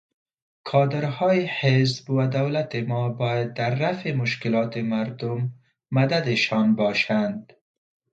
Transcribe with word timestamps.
کادرهای 0.63 1.45
حزب 1.45 2.09
و 2.09 2.27
دولت 2.27 2.75
ما 2.75 3.09
باید 3.09 3.53
در 3.53 3.75
رفع 3.75 4.11
مشکلات 4.13 4.77
مردم 4.77 5.51
مدد 5.91 6.33
شان 6.35 6.75
باشند. 6.75 7.53